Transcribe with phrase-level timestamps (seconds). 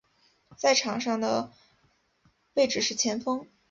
[0.57, 1.53] 在场上的
[2.55, 3.47] 位置是前锋。